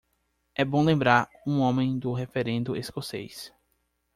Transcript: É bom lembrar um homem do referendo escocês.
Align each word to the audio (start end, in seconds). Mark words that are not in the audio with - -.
É 0.55 0.65
bom 0.65 0.83
lembrar 0.83 1.29
um 1.45 1.59
homem 1.59 1.99
do 1.99 2.11
referendo 2.11 2.75
escocês. 2.75 3.53